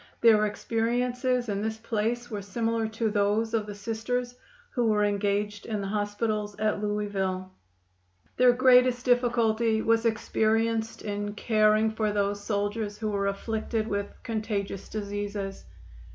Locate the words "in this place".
1.47-2.31